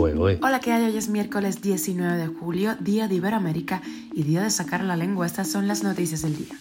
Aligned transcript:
Hola, 0.00 0.60
¿qué 0.60 0.72
hay? 0.72 0.84
Hoy 0.84 0.96
es 0.96 1.08
miércoles 1.08 1.60
19 1.60 2.16
de 2.16 2.26
julio, 2.28 2.76
día 2.78 3.08
de 3.08 3.16
Iberoamérica 3.16 3.82
y 4.12 4.22
día 4.22 4.42
de 4.42 4.50
sacar 4.50 4.84
la 4.84 4.96
lengua. 4.96 5.26
Estas 5.26 5.48
son 5.48 5.66
las 5.66 5.82
noticias 5.82 6.22
del 6.22 6.36
día. 6.36 6.54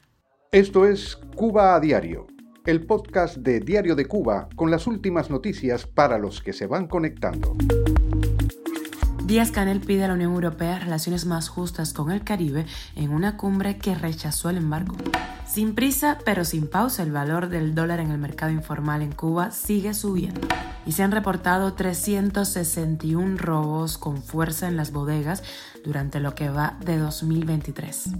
Esto 0.51 0.87
es 0.87 1.17
Cuba 1.35 1.75
a 1.75 1.79
Diario, 1.79 2.25
el 2.65 2.85
podcast 2.85 3.37
de 3.37 3.59
Diario 3.59 3.95
de 3.95 4.05
Cuba 4.05 4.49
con 4.55 4.71
las 4.71 4.87
últimas 4.87 5.29
noticias 5.29 5.85
para 5.85 6.17
los 6.17 6.41
que 6.41 6.51
se 6.51 6.65
van 6.65 6.87
conectando. 6.87 7.55
Díaz 9.27 9.51
Canel 9.51 9.81
pide 9.81 10.05
a 10.05 10.07
la 10.07 10.13
Unión 10.13 10.31
Europea 10.31 10.79
relaciones 10.79 11.25
más 11.25 11.49
justas 11.49 11.91
con 11.91 12.11
el 12.11 12.23
Caribe 12.23 12.65
en 12.95 13.11
una 13.11 13.35
cumbre 13.35 13.77
que 13.77 13.93
rechazó 13.93 14.49
el 14.49 14.55
embargo. 14.55 14.95
Sin 15.45 15.75
prisa, 15.75 16.17
pero 16.23 16.45
sin 16.45 16.65
pausa, 16.65 17.03
el 17.03 17.11
valor 17.11 17.49
del 17.49 17.75
dólar 17.75 17.99
en 17.99 18.11
el 18.11 18.19
mercado 18.19 18.53
informal 18.53 19.01
en 19.01 19.11
Cuba 19.11 19.51
sigue 19.51 19.93
subiendo. 19.93 20.47
Y 20.85 20.93
se 20.93 21.03
han 21.03 21.11
reportado 21.11 21.73
361 21.73 23.35
robos 23.35 23.97
con 23.97 24.23
fuerza 24.23 24.69
en 24.69 24.77
las 24.77 24.93
bodegas 24.93 25.43
durante 25.83 26.21
lo 26.21 26.33
que 26.33 26.47
va 26.47 26.77
de 26.85 26.97
2023. 26.97 28.11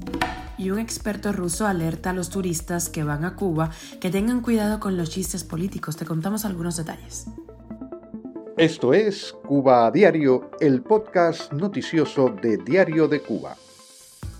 Y 0.58 0.72
un 0.72 0.80
experto 0.80 1.32
ruso 1.32 1.68
alerta 1.68 2.10
a 2.10 2.14
los 2.14 2.30
turistas 2.30 2.90
que 2.90 3.06
van 3.06 3.24
a 3.24 3.38
Cuba 3.38 3.70
que 4.02 4.10
tengan 4.10 4.42
cuidado 4.42 4.82
con 4.82 4.98
los 4.98 5.10
chistes 5.10 5.46
políticos. 5.46 5.96
Te 5.96 6.04
contamos 6.04 6.44
algunos 6.44 6.76
detalles. 6.76 7.28
Esto 8.58 8.92
es 8.92 9.36
Cuba 9.46 9.92
Diario, 9.92 10.50
el 10.60 10.82
podcast 10.82 11.54
noticioso 11.54 12.30
de 12.30 12.58
Diario 12.58 13.08
de 13.08 13.22
Cuba. 13.22 13.56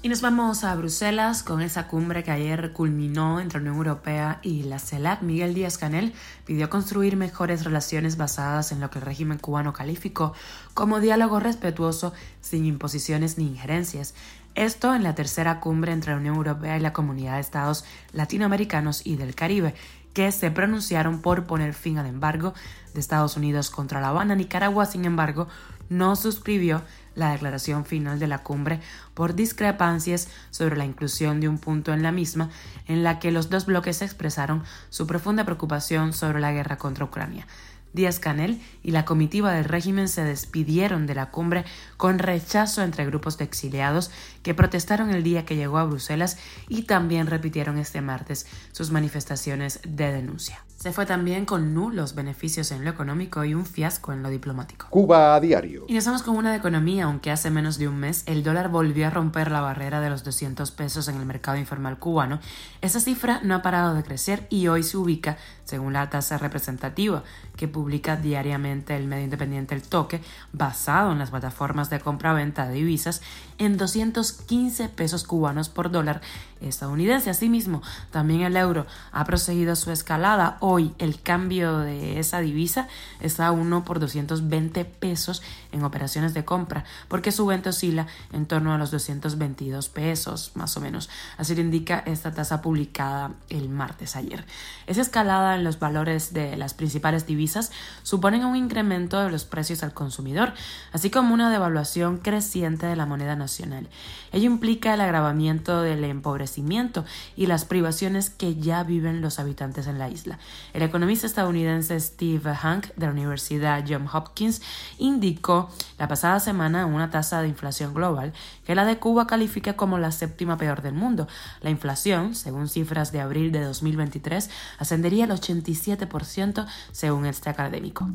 Y 0.02 0.10
nos 0.10 0.22
vamos 0.22 0.64
a 0.64 0.74
Bruselas 0.74 1.44
con 1.44 1.62
esa 1.62 1.88
cumbre 1.88 2.24
que 2.24 2.32
ayer 2.32 2.74
culminó 2.74 3.40
entre 3.40 3.60
la 3.60 3.70
Unión 3.70 3.76
Europea 3.76 4.40
y 4.42 4.64
la 4.64 4.80
CELAC. 4.80 5.22
Miguel 5.22 5.54
Díaz 5.54 5.78
Canel 5.78 6.14
pidió 6.46 6.68
construir 6.68 7.16
mejores 7.16 7.64
relaciones 7.64 8.18
basadas 8.18 8.72
en 8.72 8.80
lo 8.80 8.90
que 8.90 8.98
el 8.98 9.06
régimen 9.06 9.38
cubano 9.38 9.72
calificó 9.72 10.34
como 10.74 11.00
diálogo 11.00 11.40
respetuoso 11.40 12.12
sin 12.42 12.66
imposiciones 12.66 13.38
ni 13.38 13.46
injerencias. 13.46 14.16
Esto 14.56 14.96
en 14.96 15.04
la 15.04 15.14
tercera 15.14 15.60
cumbre 15.60 15.92
entre 15.92 16.14
la 16.14 16.18
Unión 16.18 16.38
Europea 16.38 16.76
y 16.76 16.80
la 16.80 16.92
Comunidad 16.92 17.36
de 17.36 17.42
Estados 17.42 17.86
Latinoamericanos 18.14 19.06
y 19.06 19.16
del 19.16 19.36
Caribe, 19.36 19.76
que 20.14 20.32
se 20.32 20.52
pronunciaron 20.52 21.22
por 21.22 21.46
poner 21.46 21.74
fin 21.74 21.98
al 21.98 22.08
embargo 22.08 22.54
de 22.94 23.00
Estados 23.00 23.38
Unidos 23.38 23.70
contra 23.70 24.02
La 24.02 24.10
Habana. 24.10 24.36
Nicaragua, 24.36 24.86
sin 24.86 25.06
embargo, 25.06 25.48
no 25.90 26.16
suscribió 26.16 26.82
la 27.16 27.32
declaración 27.32 27.86
final 27.86 28.20
de 28.20 28.28
la 28.28 28.44
cumbre 28.44 28.80
por 29.14 29.34
discrepancias 29.34 30.28
sobre 30.52 30.78
la 30.78 30.86
inclusión 30.86 31.40
de 31.40 31.50
un 31.50 31.58
punto 31.58 31.94
en 31.94 32.04
la 32.04 32.12
misma 32.12 32.50
en 32.88 33.04
la 33.04 33.20
que 33.20 33.32
los 33.32 33.50
dos 33.50 33.66
bloques 33.66 34.02
expresaron 34.02 34.64
su 34.90 35.08
profunda 35.08 35.44
preocupación 35.44 36.14
sobre 36.14 36.40
la 36.40 36.52
guerra 36.52 36.78
contra 36.78 37.06
Ucrania. 37.06 37.48
Díaz 37.94 38.20
Canel 38.20 38.62
y 38.84 38.92
la 38.92 39.06
comitiva 39.06 39.54
del 39.54 39.66
régimen 39.66 40.08
se 40.08 40.24
despidieron 40.24 41.08
de 41.08 41.16
la 41.16 41.32
cumbre 41.32 41.66
con 41.98 42.20
rechazo 42.20 42.84
entre 42.84 43.06
grupos 43.06 43.38
de 43.38 43.46
exiliados 43.46 44.12
que 44.44 44.54
protestaron 44.54 45.10
el 45.10 45.24
día 45.24 45.46
que 45.46 45.56
llegó 45.56 45.78
a 45.78 45.86
Bruselas 45.86 46.38
y 46.68 46.84
también 46.84 47.28
repitieron 47.28 47.78
este 47.78 48.02
martes 48.02 48.46
sus 48.72 48.92
manifestaciones 48.92 49.80
de 49.84 50.12
denuncia. 50.12 50.67
Se 50.78 50.94
fue 50.94 51.08
también 51.08 51.46
con 51.46 51.74
nulos 51.74 52.14
beneficios 52.14 52.70
en 52.70 52.86
lo 52.86 52.92
económico 52.92 53.44
y 53.44 53.56
un 53.56 53.66
fiasco 53.66 54.14
en 54.14 54.22
lo 54.22 54.30
diplomático. 54.30 54.86
Cuba 54.92 55.34
a 55.34 55.40
diario. 55.40 55.86
Y 55.88 55.98
estamos 55.98 56.22
con 56.22 56.36
una 56.36 56.52
de 56.52 56.58
economía, 56.58 57.06
aunque 57.06 57.32
hace 57.32 57.50
menos 57.50 57.80
de 57.80 57.88
un 57.88 57.98
mes 57.98 58.22
el 58.28 58.44
dólar 58.44 58.70
volvió 58.70 59.08
a 59.08 59.10
romper 59.10 59.50
la 59.50 59.62
barrera 59.62 60.02
de 60.02 60.12
los 60.12 60.24
200 60.24 60.70
pesos 60.70 61.08
en 61.08 61.16
el 61.16 61.26
mercado 61.26 61.58
informal 61.58 61.98
cubano. 61.98 62.40
Esa 62.82 63.00
cifra 63.00 63.40
no 63.44 63.56
ha 63.56 63.64
parado 63.64 63.96
de 63.96 64.04
crecer 64.04 64.46
y 64.52 64.68
hoy 64.68 64.84
se 64.84 64.98
ubica, 64.98 65.38
según 65.64 65.94
la 65.94 66.12
tasa 66.12 66.38
representativa 66.38 67.24
que 67.56 67.68
publica 67.68 68.16
diariamente 68.16 68.96
el 68.96 69.08
medio 69.08 69.24
independiente 69.24 69.74
El 69.74 69.82
Toque, 69.82 70.22
basado 70.54 71.12
en 71.12 71.18
las 71.18 71.32
plataformas 71.32 71.90
de 71.90 72.00
compra-venta 72.00 72.68
de 72.68 72.76
divisas, 72.76 73.24
en 73.58 73.78
215 73.78 74.90
pesos 74.90 75.24
cubanos 75.24 75.70
por 75.70 75.90
dólar 75.90 76.22
estadounidense. 76.62 77.30
Asimismo, 77.30 77.82
también 78.12 78.42
el 78.42 78.56
euro 78.56 78.86
ha 79.12 79.26
proseguido 79.26 79.76
su 79.76 79.92
escalada. 79.92 80.58
Hoy 80.70 80.94
el 81.00 81.22
cambio 81.22 81.78
de 81.78 82.20
esa 82.20 82.42
divisa 82.42 82.90
está 83.22 83.48
a 83.48 83.52
1 83.54 83.86
por 83.86 84.02
220 84.02 84.84
pesos 84.84 85.42
en 85.72 85.82
operaciones 85.86 86.34
de 86.34 86.44
compra, 86.44 86.84
porque 87.08 87.32
su 87.32 87.46
venta 87.46 87.70
oscila 87.70 88.08
en 88.34 88.48
torno 88.48 88.74
a 88.74 88.78
los 88.78 88.92
222 88.92 89.88
pesos, 89.88 90.52
más 90.56 90.76
o 90.76 90.82
menos. 90.82 91.10
Así 91.38 91.56
lo 91.56 91.62
indica 91.62 92.04
esta 92.06 92.34
tasa 92.34 92.62
publicada 92.62 93.32
el 93.48 93.70
martes 93.70 94.18
ayer. 94.18 94.44
Esa 94.88 95.00
escalada 95.00 95.56
en 95.56 95.64
los 95.64 95.80
valores 95.80 96.34
de 96.34 96.58
las 96.58 96.74
principales 96.74 97.26
divisas 97.26 97.72
suponen 98.04 98.44
un 98.44 98.58
incremento 98.58 99.22
de 99.22 99.32
los 99.32 99.46
precios 99.46 99.84
al 99.84 99.94
consumidor, 99.94 100.52
así 100.92 101.10
como 101.10 101.34
una 101.34 101.50
devaluación 101.50 102.18
creciente 102.18 102.88
de 102.88 102.98
la 102.98 103.06
moneda 103.06 103.38
nacional. 103.38 103.88
Ello 104.34 104.48
implica 104.48 104.94
el 104.94 105.00
agravamiento 105.00 105.82
del 105.82 106.04
empobrecimiento 106.04 107.06
y 107.38 107.46
las 107.46 107.64
privaciones 107.64 108.30
que 108.30 108.58
ya 108.58 108.84
viven 108.84 109.22
los 109.22 109.40
habitantes 109.40 109.88
en 109.88 109.98
la 109.98 110.10
isla. 110.10 110.40
El 110.74 110.84
economista 110.84 111.28
estadounidense 111.28 112.00
Steve 112.00 112.54
Hank 112.54 112.88
de 112.96 113.06
la 113.06 113.12
Universidad 113.12 113.84
Johns 113.88 114.14
Hopkins 114.14 114.62
indicó 114.98 115.70
la 115.98 116.08
pasada 116.08 116.40
semana 116.40 116.86
una 116.86 117.10
tasa 117.10 117.42
de 117.42 117.48
inflación 117.48 117.94
global 117.94 118.34
que 118.66 118.76
la 118.76 118.86
de 118.86 118.98
Cuba 118.98 119.28
califica 119.28 119.76
como 119.76 119.98
la 119.98 120.12
séptima 120.12 120.58
peor 120.58 120.82
del 120.82 120.94
mundo. 120.94 121.28
La 121.62 121.70
inflación, 121.70 122.36
según 122.36 122.68
cifras 122.68 123.12
de 123.12 123.22
abril 123.22 123.52
de 123.52 123.64
2023, 123.64 124.50
ascendería 124.80 125.26
al 125.26 125.32
87% 125.32 126.66
según 126.92 127.26
este 127.26 127.50
académico. 127.50 128.08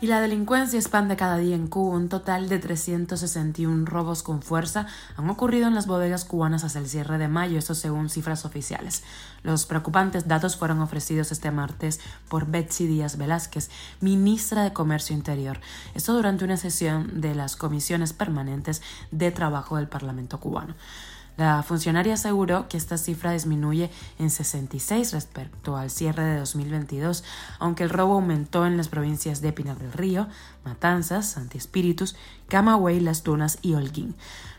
Y 0.00 0.06
la 0.06 0.20
delincuencia 0.20 0.78
expande 0.78 1.16
cada 1.16 1.36
día 1.36 1.54
en 1.54 1.68
Cuba. 1.68 1.96
Un 1.96 2.08
total 2.08 2.48
de 2.48 2.58
361 2.58 3.86
robos 3.86 4.22
con 4.22 4.42
fuerza 4.42 4.86
han 5.16 5.28
ocurrido 5.30 5.68
en 5.68 5.74
las 5.74 5.86
bodegas 5.86 6.24
cubanas 6.24 6.64
hasta 6.64 6.78
el 6.78 6.88
cierre 6.88 7.18
de 7.18 7.28
mayo, 7.28 7.58
eso 7.58 7.74
según 7.74 8.08
cifras 8.08 8.44
oficiales. 8.44 9.04
Los 9.42 9.66
preocupantes 9.66 10.26
datos 10.26 10.56
fueron 10.56 10.80
ofrecidos 10.80 11.30
este 11.32 11.50
martes 11.50 11.71
por 12.28 12.46
Betsy 12.46 12.86
Díaz 12.86 13.16
Velázquez, 13.16 13.70
ministra 14.00 14.64
de 14.64 14.72
Comercio 14.72 15.14
Interior. 15.14 15.60
Esto 15.94 16.12
durante 16.14 16.44
una 16.44 16.56
sesión 16.56 17.20
de 17.20 17.34
las 17.34 17.56
comisiones 17.56 18.12
permanentes 18.12 18.82
de 19.10 19.30
trabajo 19.30 19.76
del 19.76 19.88
Parlamento 19.88 20.40
cubano. 20.40 20.74
La 21.36 21.62
funcionaria 21.62 22.14
aseguró 22.14 22.68
que 22.68 22.76
esta 22.76 22.98
cifra 22.98 23.32
disminuye 23.32 23.90
en 24.18 24.30
66 24.30 25.12
respecto 25.12 25.76
al 25.76 25.90
cierre 25.90 26.24
de 26.24 26.38
2022, 26.38 27.24
aunque 27.58 27.84
el 27.84 27.90
robo 27.90 28.14
aumentó 28.14 28.66
en 28.66 28.76
las 28.76 28.88
provincias 28.88 29.40
de 29.40 29.52
Pinar 29.52 29.78
del 29.78 29.92
Río, 29.92 30.28
Matanzas, 30.64 31.30
Santi 31.30 31.56
Espíritus, 31.56 32.16
Camagüey, 32.48 33.00
Las 33.00 33.22
Tunas 33.22 33.58
y 33.62 33.74
Holguín. 33.74 34.14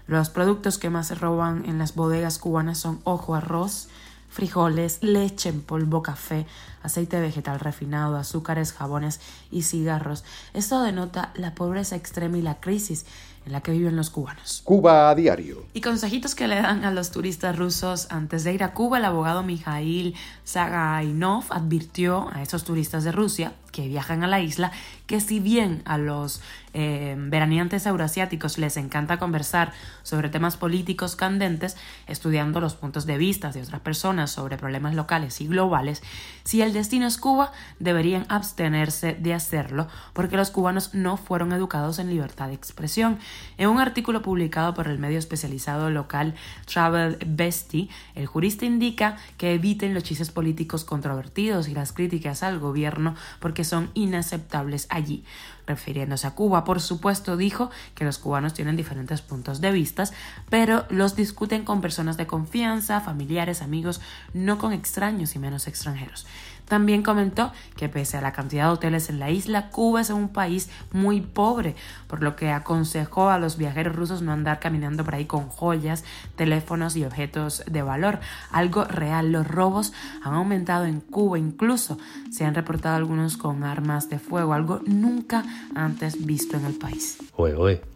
Los 0.07 0.29
productos 0.29 0.79
que 0.79 0.89
más 0.89 1.07
se 1.07 1.15
roban 1.15 1.63
en 1.65 1.77
las 1.77 1.93
bodegas 1.93 2.39
cubanas 2.39 2.79
son 2.79 3.01
ojo 3.03 3.35
arroz, 3.35 3.87
frijoles, 4.33 4.97
leche 5.01 5.49
en 5.49 5.61
polvo, 5.61 6.01
café, 6.01 6.47
aceite 6.81 7.21
vegetal 7.21 7.59
refinado, 7.59 8.17
azúcares, 8.17 8.73
jabones 8.73 9.21
y 9.51 9.61
cigarros. 9.61 10.23
Esto 10.53 10.81
denota 10.81 11.31
la 11.35 11.53
pobreza 11.53 11.95
extrema 11.95 12.37
y 12.37 12.41
la 12.41 12.59
crisis 12.59 13.05
en 13.45 13.51
la 13.51 13.61
que 13.61 13.73
viven 13.73 13.95
los 13.95 14.09
cubanos. 14.09 14.61
Cuba 14.63 15.09
a 15.09 15.15
diario. 15.15 15.65
Y 15.73 15.81
consejitos 15.81 16.33
que 16.33 16.47
le 16.47 16.55
dan 16.55 16.83
a 16.83 16.91
los 16.91 17.11
turistas 17.11 17.55
rusos 17.55 18.07
antes 18.09 18.43
de 18.43 18.53
ir 18.53 18.63
a 18.63 18.73
Cuba, 18.73 18.97
el 18.97 19.05
abogado 19.05 19.43
Mikhail 19.43 20.15
Sagainov 20.43 21.45
advirtió 21.49 22.29
a 22.33 22.41
esos 22.41 22.63
turistas 22.63 23.03
de 23.03 23.11
Rusia 23.11 23.53
que 23.73 23.89
viajan 23.89 24.23
a 24.23 24.27
la 24.27 24.39
isla 24.39 24.71
que 25.07 25.19
si 25.19 25.41
bien 25.41 25.81
a 25.83 25.97
los 25.97 26.41
eh, 26.73 27.15
veraneantes 27.17 27.85
euroasiáticos 27.85 28.57
les 28.57 28.77
encanta 28.77 29.19
conversar 29.19 29.73
sobre 30.01 30.29
temas 30.29 30.55
políticos 30.55 31.15
candentes, 31.15 31.75
estudiando 32.07 32.61
los 32.61 32.75
puntos 32.75 33.05
de 33.05 33.17
vista 33.17 33.51
de 33.51 33.61
otras 33.61 33.81
personas 33.81 34.31
sobre 34.31 34.57
problemas 34.57 34.95
locales 34.95 35.41
y 35.41 35.47
globales, 35.47 36.01
si 36.45 36.61
el 36.61 36.71
destino 36.71 37.05
es 37.05 37.17
Cuba, 37.17 37.51
deberían 37.79 38.25
abstenerse 38.29 39.13
de 39.13 39.33
hacerlo 39.33 39.87
porque 40.13 40.37
los 40.37 40.51
cubanos 40.51 40.93
no 40.93 41.17
fueron 41.17 41.51
educados 41.51 41.99
en 41.99 42.09
libertad 42.09 42.47
de 42.47 42.53
expresión. 42.53 43.19
En 43.57 43.69
un 43.69 43.79
artículo 43.79 44.21
publicado 44.21 44.73
por 44.73 44.87
el 44.87 44.99
medio 44.99 45.19
especializado 45.19 45.89
local 45.89 46.35
Travel 46.65 47.17
Bestie, 47.25 47.89
el 48.15 48.27
jurista 48.27 48.65
indica 48.65 49.17
que 49.37 49.53
eviten 49.53 49.93
los 49.93 50.03
chistes 50.03 50.31
políticos 50.31 50.85
controvertidos 50.85 51.67
y 51.67 51.73
las 51.73 51.91
críticas 51.91 52.43
al 52.43 52.59
gobierno 52.59 53.15
porque 53.39 53.62
son 53.63 53.91
inaceptables 53.93 54.87
allí. 54.89 55.23
Refiriéndose 55.65 56.27
a 56.27 56.31
Cuba, 56.31 56.65
por 56.65 56.81
supuesto, 56.81 57.37
dijo 57.37 57.71
que 57.95 58.03
los 58.03 58.17
cubanos 58.17 58.53
tienen 58.53 58.75
diferentes 58.75 59.21
puntos 59.21 59.61
de 59.61 59.71
vista, 59.71 60.03
pero 60.49 60.85
los 60.89 61.15
discuten 61.15 61.63
con 61.63 61.79
personas 61.79 62.17
de 62.17 62.27
confianza, 62.27 62.99
familiares, 62.99 63.61
amigos, 63.61 64.01
no 64.33 64.57
con 64.57 64.73
extraños 64.73 65.35
y 65.35 65.39
menos 65.39 65.67
extranjeros. 65.67 66.25
También 66.67 67.03
comentó 67.03 67.51
que 67.75 67.89
pese 67.89 68.17
a 68.17 68.21
la 68.21 68.31
cantidad 68.31 68.65
de 68.65 68.73
hoteles 68.73 69.09
en 69.09 69.19
la 69.19 69.29
isla, 69.29 69.69
Cuba 69.69 70.01
es 70.01 70.09
un 70.09 70.29
país 70.29 70.69
muy 70.91 71.21
pobre, 71.21 71.75
por 72.07 72.21
lo 72.23 72.35
que 72.35 72.51
aconsejó 72.51 73.29
a 73.29 73.39
los 73.39 73.57
viajeros 73.57 73.95
rusos 73.95 74.21
no 74.21 74.31
andar 74.31 74.59
caminando 74.59 75.03
por 75.03 75.15
ahí 75.15 75.25
con 75.25 75.47
joyas, 75.49 76.03
teléfonos 76.35 76.95
y 76.95 77.05
objetos 77.05 77.63
de 77.69 77.81
valor. 77.81 78.19
Algo 78.51 78.85
real, 78.85 79.31
los 79.31 79.47
robos 79.47 79.93
han 80.23 80.33
aumentado 80.33 80.85
en 80.85 80.99
Cuba, 80.99 81.37
incluso 81.37 81.97
se 82.31 82.45
han 82.45 82.55
reportado 82.55 82.95
algunos 82.95 83.37
con 83.37 83.63
armas 83.63 84.09
de 84.09 84.19
fuego, 84.19 84.53
algo 84.53 84.81
nunca 84.85 85.43
antes 85.75 86.25
visto 86.25 86.57
en 86.57 86.65
el 86.65 86.73
país. 86.73 87.17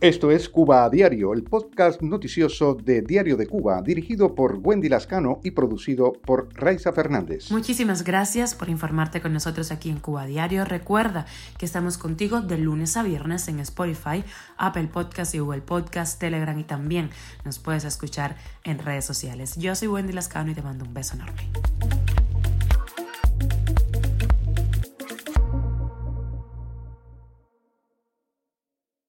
Esto 0.02 0.32
es 0.32 0.50
Cuba 0.50 0.86
a 0.86 0.90
Diario, 0.90 1.34
el 1.34 1.44
podcast 1.44 2.02
noticioso 2.02 2.76
de 2.76 3.02
Diario 3.02 3.38
de 3.38 3.48
Cuba, 3.48 3.82
dirigido 3.82 4.36
por 4.36 4.60
Wendy 4.62 4.90
Lascano 4.90 5.40
y 5.44 5.52
producido 5.52 6.14
por 6.14 6.50
Raiza 6.54 6.92
Fernández. 6.92 7.52
Muchísimas 7.52 8.04
gracias 8.04 8.56
por 8.58 8.70
informarte 8.70 9.22
con 9.22 9.34
nosotros 9.34 9.72
aquí 9.72 9.90
en 9.90 10.00
Cuba 10.00 10.26
Diario. 10.26 10.66
Recuerda 10.66 11.26
que 11.58 11.66
estamos 11.66 11.98
contigo 11.98 12.42
de 12.42 12.58
lunes 12.58 12.98
a 12.98 13.04
viernes 13.04 13.48
en 13.48 13.60
Spotify, 13.60 14.24
Apple 14.58 14.88
Podcast 14.88 15.34
y 15.36 15.40
Google 15.40 15.62
Podcast, 15.62 16.20
Telegram 16.20 16.58
y 16.58 16.64
también 16.64 17.10
nos 17.46 17.60
puedes 17.60 17.86
escuchar 17.86 18.36
en 18.64 18.80
redes 18.80 19.06
sociales. 19.06 19.56
Yo 19.58 19.76
soy 19.76 19.88
Wendy 19.88 20.14
Lascano 20.14 20.52
y 20.52 20.56
te 20.56 20.62
mando 20.62 20.86
un 20.86 20.94
beso 20.94 21.16
enorme. 21.16 22.07